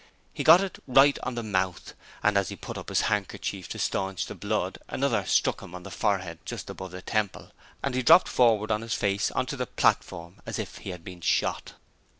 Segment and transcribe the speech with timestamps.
[0.33, 1.93] He got it right on the mouth,
[2.23, 5.83] and as he put up his handkerchief to staunch the blood another struck him on
[5.83, 7.51] the forehead just above the temple,
[7.83, 11.03] and he dropped forward on his face on to the platform as if he had
[11.03, 11.73] been shot.